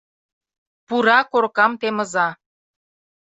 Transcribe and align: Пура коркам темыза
Пура 0.87 1.19
коркам 1.31 1.71
темыза 1.79 2.27